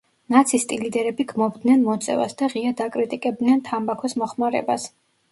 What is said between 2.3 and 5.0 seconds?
და ღიად აკრიტიკებდნენ თამბაქოს მოხმარებას.